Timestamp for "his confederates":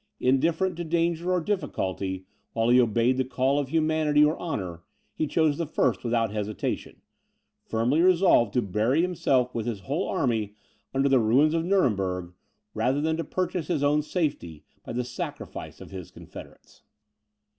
15.91-16.81